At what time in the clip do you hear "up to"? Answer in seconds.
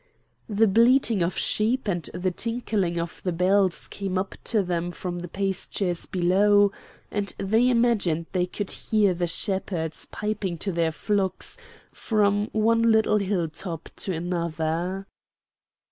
4.17-4.63